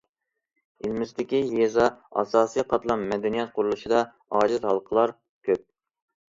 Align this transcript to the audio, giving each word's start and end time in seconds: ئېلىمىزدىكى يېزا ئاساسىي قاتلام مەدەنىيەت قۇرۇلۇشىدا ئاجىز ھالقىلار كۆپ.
ئېلىمىزدىكى 0.85 1.41
يېزا 1.57 1.85
ئاساسىي 2.21 2.65
قاتلام 2.71 3.03
مەدەنىيەت 3.11 3.53
قۇرۇلۇشىدا 3.59 4.01
ئاجىز 4.41 4.67
ھالقىلار 4.71 5.15
كۆپ. 5.51 5.63